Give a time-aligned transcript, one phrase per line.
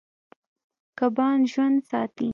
[0.99, 2.29] کبان ژوند ساتي.